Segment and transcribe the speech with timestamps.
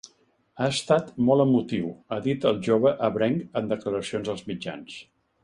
[0.61, 4.99] Ha estat molt emotiu, ha dit el jove ebrenc en declaracions als mitjans.